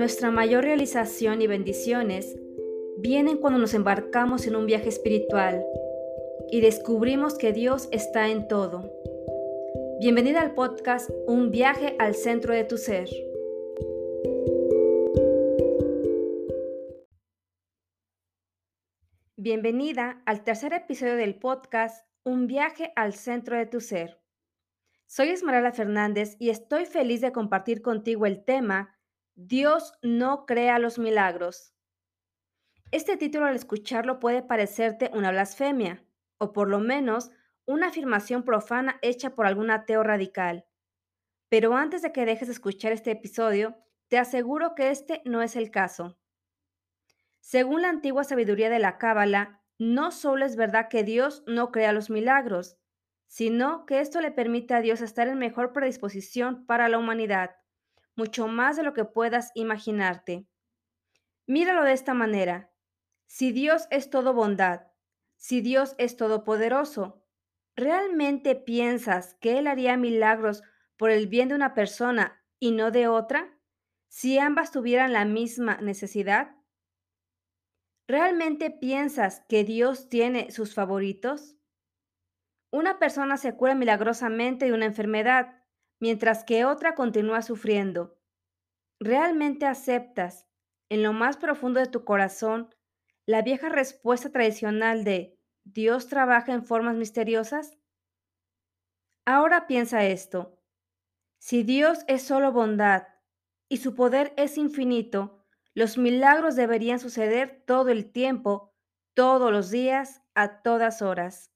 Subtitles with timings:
[0.00, 2.34] Nuestra mayor realización y bendiciones
[2.96, 5.62] vienen cuando nos embarcamos en un viaje espiritual
[6.50, 8.90] y descubrimos que Dios está en todo.
[10.00, 13.10] Bienvenida al podcast Un viaje al centro de tu ser.
[19.36, 24.18] Bienvenida al tercer episodio del podcast Un viaje al centro de tu ser.
[25.04, 28.96] Soy Esmeralda Fernández y estoy feliz de compartir contigo el tema
[29.34, 31.74] Dios no crea los milagros.
[32.90, 36.04] Este título al escucharlo puede parecerte una blasfemia,
[36.38, 37.30] o por lo menos
[37.64, 40.66] una afirmación profana hecha por algún ateo radical.
[41.48, 43.76] Pero antes de que dejes de escuchar este episodio,
[44.08, 46.18] te aseguro que este no es el caso.
[47.38, 51.92] Según la antigua sabiduría de la Cábala, no solo es verdad que Dios no crea
[51.92, 52.76] los milagros,
[53.28, 57.59] sino que esto le permite a Dios estar en mejor predisposición para la humanidad
[58.16, 60.46] mucho más de lo que puedas imaginarte.
[61.46, 62.72] Míralo de esta manera.
[63.26, 64.88] Si Dios es todo bondad,
[65.36, 67.24] si Dios es todopoderoso,
[67.76, 70.62] ¿realmente piensas que Él haría milagros
[70.96, 73.58] por el bien de una persona y no de otra?
[74.08, 76.56] Si ambas tuvieran la misma necesidad.
[78.06, 81.56] ¿Realmente piensas que Dios tiene sus favoritos?
[82.70, 85.59] Una persona se cura milagrosamente de una enfermedad,
[86.00, 88.18] mientras que otra continúa sufriendo.
[88.98, 90.48] ¿Realmente aceptas
[90.88, 92.74] en lo más profundo de tu corazón
[93.26, 97.78] la vieja respuesta tradicional de Dios trabaja en formas misteriosas?
[99.24, 100.58] Ahora piensa esto.
[101.38, 103.06] Si Dios es solo bondad
[103.68, 108.74] y su poder es infinito, los milagros deberían suceder todo el tiempo,
[109.14, 111.52] todos los días, a todas horas.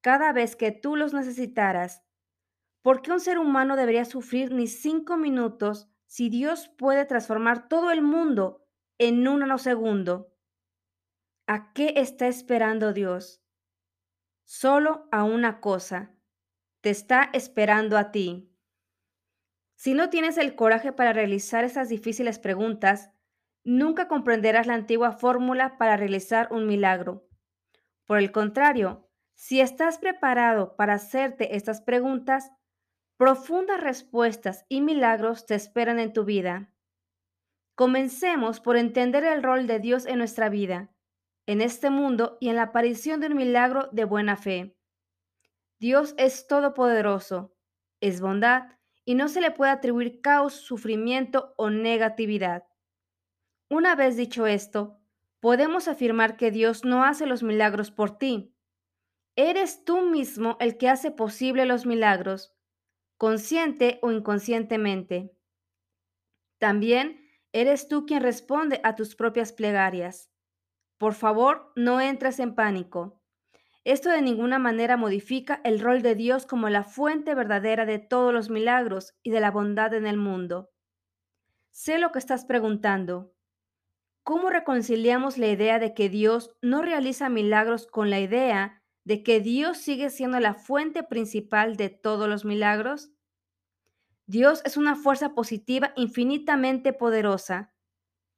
[0.00, 2.05] Cada vez que tú los necesitaras,
[2.86, 7.90] ¿Por qué un ser humano debería sufrir ni cinco minutos si Dios puede transformar todo
[7.90, 8.64] el mundo
[8.96, 10.32] en un nanosegundo?
[11.48, 13.42] ¿A qué está esperando Dios?
[14.44, 16.14] Solo a una cosa.
[16.80, 18.56] Te está esperando a ti.
[19.74, 23.10] Si no tienes el coraje para realizar esas difíciles preguntas,
[23.64, 27.28] nunca comprenderás la antigua fórmula para realizar un milagro.
[28.04, 32.52] Por el contrario, si estás preparado para hacerte estas preguntas,
[33.18, 36.70] Profundas respuestas y milagros te esperan en tu vida.
[37.74, 40.94] Comencemos por entender el rol de Dios en nuestra vida,
[41.46, 44.76] en este mundo y en la aparición de un milagro de buena fe.
[45.78, 47.56] Dios es todopoderoso,
[48.02, 48.64] es bondad
[49.06, 52.64] y no se le puede atribuir caos, sufrimiento o negatividad.
[53.70, 55.00] Una vez dicho esto,
[55.40, 58.54] podemos afirmar que Dios no hace los milagros por ti.
[59.36, 62.55] Eres tú mismo el que hace posible los milagros
[63.16, 65.32] consciente o inconscientemente.
[66.58, 67.20] También
[67.52, 70.30] eres tú quien responde a tus propias plegarias.
[70.98, 73.22] Por favor, no entres en pánico.
[73.84, 78.34] Esto de ninguna manera modifica el rol de Dios como la fuente verdadera de todos
[78.34, 80.70] los milagros y de la bondad en el mundo.
[81.70, 83.34] Sé lo que estás preguntando.
[84.24, 89.40] ¿Cómo reconciliamos la idea de que Dios no realiza milagros con la idea de que
[89.40, 93.12] Dios sigue siendo la fuente principal de todos los milagros?
[94.26, 97.72] Dios es una fuerza positiva infinitamente poderosa.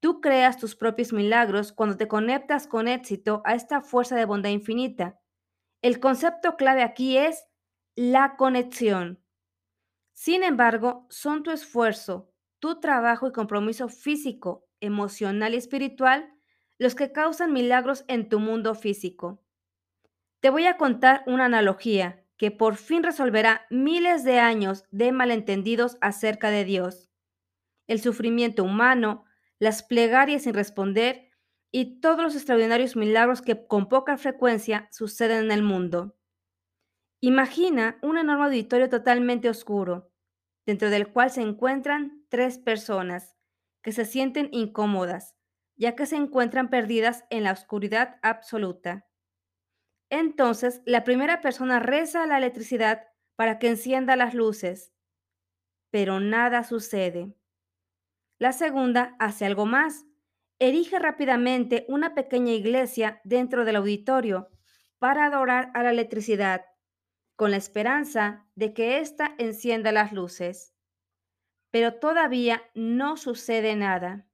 [0.00, 4.50] Tú creas tus propios milagros cuando te conectas con éxito a esta fuerza de bondad
[4.50, 5.20] infinita.
[5.82, 7.44] El concepto clave aquí es
[7.94, 9.22] la conexión.
[10.14, 16.28] Sin embargo, son tu esfuerzo, tu trabajo y compromiso físico, emocional y espiritual
[16.76, 19.45] los que causan milagros en tu mundo físico.
[20.40, 25.96] Te voy a contar una analogía que por fin resolverá miles de años de malentendidos
[26.00, 27.10] acerca de Dios.
[27.86, 29.24] El sufrimiento humano,
[29.58, 31.30] las plegarias sin responder
[31.72, 36.16] y todos los extraordinarios milagros que con poca frecuencia suceden en el mundo.
[37.20, 40.12] Imagina un enorme auditorio totalmente oscuro,
[40.66, 43.36] dentro del cual se encuentran tres personas
[43.82, 45.34] que se sienten incómodas,
[45.76, 49.05] ya que se encuentran perdidas en la oscuridad absoluta.
[50.10, 54.92] Entonces, la primera persona reza la electricidad para que encienda las luces,
[55.90, 57.34] pero nada sucede.
[58.38, 60.04] La segunda hace algo más.
[60.58, 64.48] Erige rápidamente una pequeña iglesia dentro del auditorio
[64.98, 66.64] para adorar a la electricidad,
[67.34, 70.74] con la esperanza de que ésta encienda las luces.
[71.70, 74.26] Pero todavía no sucede nada.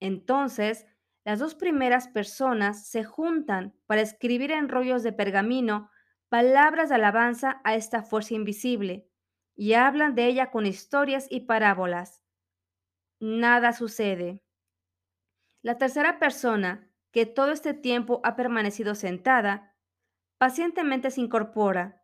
[0.00, 0.86] Entonces,
[1.24, 5.90] las dos primeras personas se juntan para escribir en rollos de pergamino
[6.28, 9.08] palabras de alabanza a esta fuerza invisible
[9.54, 12.24] y hablan de ella con historias y parábolas.
[13.20, 14.42] nada sucede.
[15.60, 19.76] La tercera persona, que todo este tiempo ha permanecido sentada,
[20.38, 22.02] pacientemente se incorpora,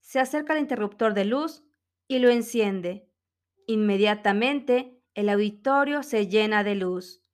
[0.00, 1.64] se acerca al interruptor de luz
[2.06, 3.10] y lo enciende.
[3.66, 7.27] Inmediatamente el auditorio se llena de luz.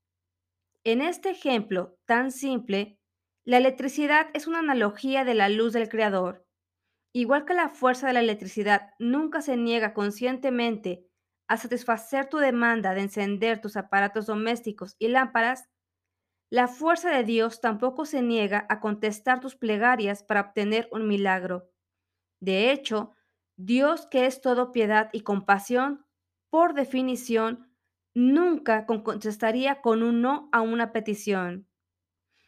[0.87, 2.99] En este ejemplo tan simple,
[3.47, 6.47] la electricidad es una analogía de la luz del Creador.
[7.15, 11.07] Igual que la fuerza de la electricidad nunca se niega conscientemente
[11.49, 15.71] a satisfacer tu demanda de encender tus aparatos domésticos y lámparas,
[16.51, 21.71] la fuerza de Dios tampoco se niega a contestar tus plegarias para obtener un milagro.
[22.41, 23.13] De hecho,
[23.57, 26.05] Dios que es todo piedad y compasión,
[26.51, 27.74] por definición,
[28.15, 31.69] nunca contestaría con un no a una petición.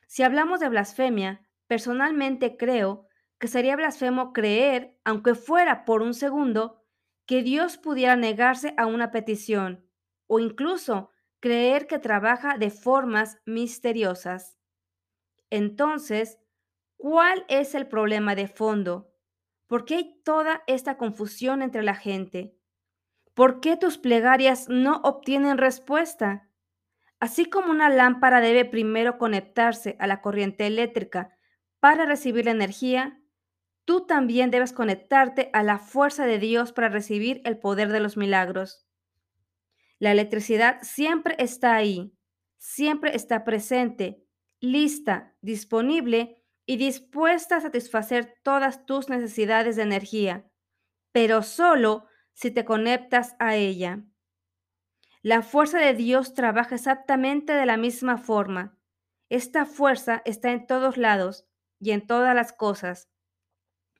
[0.06, 3.06] Si hablamos de blasfemia, personalmente creo
[3.38, 6.82] que sería blasfemo creer, aunque fuera por un segundo,
[7.26, 9.86] que Dios pudiera negarse a una petición,
[10.26, 11.10] o incluso
[11.40, 14.58] creer que trabaja de formas misteriosas.
[15.50, 16.38] Entonces,
[16.96, 19.12] ¿cuál es el problema de fondo?
[19.66, 22.55] ¿Por qué hay toda esta confusión entre la gente?
[23.36, 26.48] ¿Por qué tus plegarias no obtienen respuesta?
[27.20, 31.36] Así como una lámpara debe primero conectarse a la corriente eléctrica
[31.78, 33.20] para recibir la energía,
[33.84, 38.16] tú también debes conectarte a la fuerza de Dios para recibir el poder de los
[38.16, 38.86] milagros.
[39.98, 42.16] La electricidad siempre está ahí,
[42.56, 44.24] siempre está presente,
[44.60, 50.50] lista, disponible y dispuesta a satisfacer todas tus necesidades de energía,
[51.12, 52.06] pero solo
[52.36, 54.04] si te conectas a ella.
[55.22, 58.78] La fuerza de Dios trabaja exactamente de la misma forma.
[59.30, 61.48] Esta fuerza está en todos lados
[61.80, 63.10] y en todas las cosas,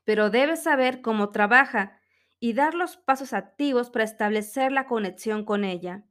[0.05, 1.99] pero debes saber cómo trabaja
[2.39, 6.05] y dar los pasos activos para establecer la conexión con ella.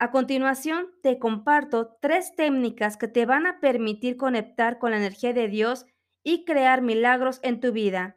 [0.00, 5.32] A continuación, te comparto tres técnicas que te van a permitir conectar con la energía
[5.32, 5.86] de Dios
[6.24, 8.16] y crear milagros en tu vida.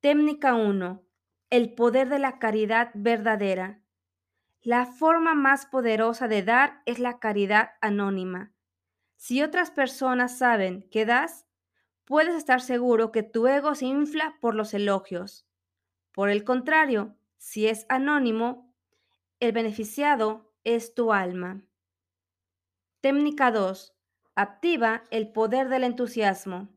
[0.00, 1.07] Técnica 1.
[1.50, 3.80] El poder de la caridad verdadera.
[4.60, 8.52] La forma más poderosa de dar es la caridad anónima.
[9.16, 11.46] Si otras personas saben que das,
[12.04, 15.46] puedes estar seguro que tu ego se infla por los elogios.
[16.12, 18.74] Por el contrario, si es anónimo,
[19.40, 21.62] el beneficiado es tu alma.
[23.00, 23.94] Técnica 2.
[24.34, 26.68] Activa el poder del entusiasmo.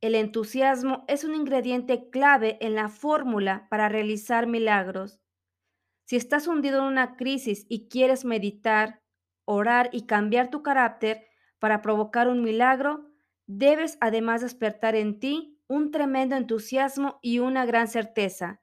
[0.00, 5.20] El entusiasmo es un ingrediente clave en la fórmula para realizar milagros.
[6.06, 9.02] Si estás hundido en una crisis y quieres meditar,
[9.44, 11.26] orar y cambiar tu carácter
[11.58, 13.10] para provocar un milagro,
[13.46, 18.62] debes además despertar en ti un tremendo entusiasmo y una gran certeza.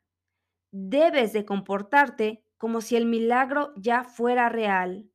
[0.71, 5.11] Debes de comportarte como si el milagro ya fuera real.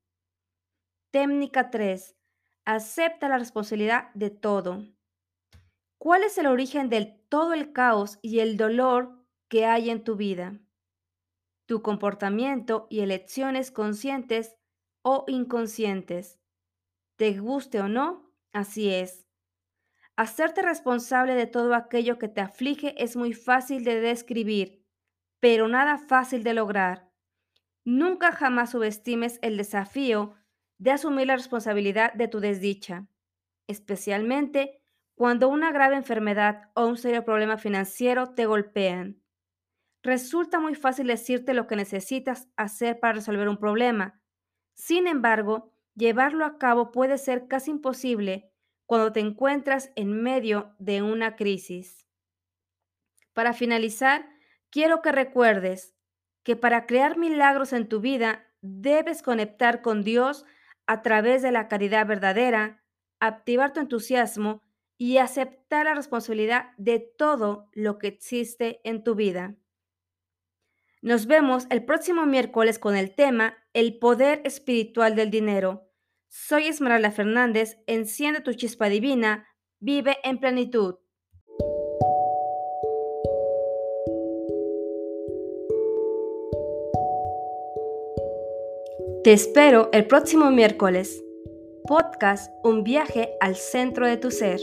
[1.11, 2.17] Técnica 3.
[2.65, 4.85] Acepta la responsabilidad de todo.
[6.03, 10.17] ¿Cuál es el origen de todo el caos y el dolor que hay en tu
[10.17, 10.59] vida?
[11.67, 14.57] Tu comportamiento y elecciones conscientes
[15.03, 16.41] o inconscientes.
[17.15, 19.29] Te guste o no, así es.
[20.17, 24.85] Hacerte responsable de todo aquello que te aflige es muy fácil de describir,
[25.39, 27.13] pero nada fácil de lograr.
[27.85, 30.35] Nunca jamás subestimes el desafío
[30.79, 33.07] de asumir la responsabilidad de tu desdicha,
[33.69, 34.82] especialmente
[35.15, 39.23] cuando una grave enfermedad o un serio problema financiero te golpean.
[40.03, 44.21] Resulta muy fácil decirte lo que necesitas hacer para resolver un problema.
[44.75, 48.51] Sin embargo, llevarlo a cabo puede ser casi imposible
[48.87, 52.07] cuando te encuentras en medio de una crisis.
[53.33, 54.29] Para finalizar,
[54.71, 55.95] quiero que recuerdes
[56.43, 60.45] que para crear milagros en tu vida debes conectar con Dios
[60.87, 62.83] a través de la caridad verdadera,
[63.21, 64.63] activar tu entusiasmo
[65.03, 69.57] y aceptar la responsabilidad de todo lo que existe en tu vida.
[71.01, 75.91] Nos vemos el próximo miércoles con el tema El poder espiritual del dinero.
[76.29, 79.49] Soy Esmeralda Fernández, enciende tu chispa divina,
[79.81, 80.95] vive en plenitud.
[89.25, 91.25] Te espero el próximo miércoles.
[91.89, 94.61] Podcast Un viaje al centro de tu ser.